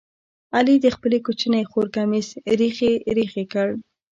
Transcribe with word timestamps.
علي 0.55 0.75
د 0.81 0.87
خپلې 0.95 1.17
کوچنۍ 1.25 1.63
خور 1.71 1.87
کمیس 1.95 2.27
ریخې 2.59 2.91
ریخې 3.17 3.43
کړ. 3.53 3.67